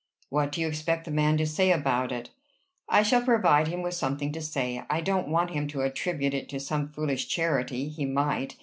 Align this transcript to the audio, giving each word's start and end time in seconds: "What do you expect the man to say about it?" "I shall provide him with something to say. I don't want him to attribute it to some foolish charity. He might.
"What 0.29 0.51
do 0.51 0.59
you 0.61 0.67
expect 0.67 1.05
the 1.05 1.11
man 1.11 1.37
to 1.37 1.45
say 1.45 1.71
about 1.71 2.11
it?" 2.11 2.31
"I 2.89 3.03
shall 3.03 3.21
provide 3.21 3.67
him 3.67 3.83
with 3.83 3.93
something 3.93 4.31
to 4.31 4.41
say. 4.41 4.81
I 4.89 4.99
don't 4.99 5.27
want 5.27 5.51
him 5.51 5.67
to 5.67 5.81
attribute 5.81 6.33
it 6.33 6.49
to 6.49 6.59
some 6.59 6.87
foolish 6.89 7.27
charity. 7.27 7.87
He 7.87 8.05
might. 8.05 8.57